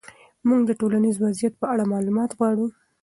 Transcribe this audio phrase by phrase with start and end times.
[0.47, 2.65] موږ د ټولنیز وضعیت په اړه معلومات غواړو.